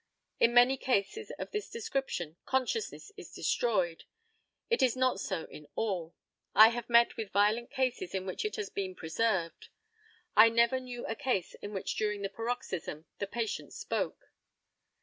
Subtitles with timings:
[0.39, 4.05] In many cases of this description consciousness is destroyed.
[4.67, 6.15] It is not so in all.
[6.55, 9.69] I have met with violent cases in which it has been preserved.
[10.35, 14.31] I never knew a case in which during the paroxysm the patient spoke.